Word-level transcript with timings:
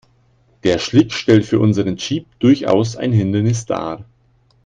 Der 0.63 0.79
Schlick 0.79 1.13
stellt 1.13 1.45
für 1.45 1.59
unseren 1.59 1.95
Jeep 1.95 2.25
durchaus 2.39 2.95
ein 2.95 3.11
Hindernis 3.13 3.67
dar. 3.67 4.03